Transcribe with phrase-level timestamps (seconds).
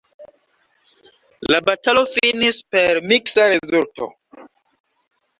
[1.51, 4.09] La batalo finis per miksa rezulto.